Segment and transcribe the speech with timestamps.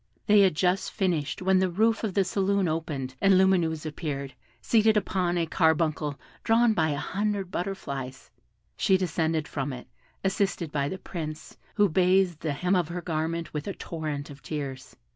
[0.25, 4.97] They had just finished, when the roof of the saloon opened, and Lumineuse appeared, seated
[4.97, 8.31] upon a carbuncle drawn by a hundred butterflies;
[8.75, 9.87] she descended from it,
[10.23, 14.41] assisted by the Prince, who bathed the hem of her garment with a torrent of
[14.41, 14.95] tears.